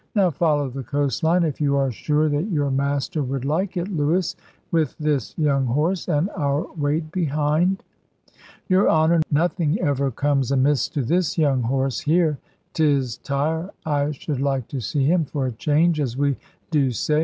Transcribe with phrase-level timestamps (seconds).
[0.15, 3.87] Now follow the coast line if you are sure that your master would like it,
[3.87, 4.35] Lewis,
[4.71, 7.83] with this young horse, and our weight behind."
[8.67, 12.39] "Your Honour, nothing ever comes amiss to this young horse here.
[12.73, 16.35] 'Tis tire I should like to see him, for a change, as we
[16.71, 17.19] do say.